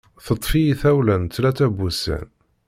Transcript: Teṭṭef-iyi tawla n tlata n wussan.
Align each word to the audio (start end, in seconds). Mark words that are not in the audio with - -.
Teṭṭef-iyi 0.25 0.73
tawla 0.81 1.15
n 1.17 1.23
tlata 1.25 1.67
n 1.71 1.75
wussan. 1.77 2.27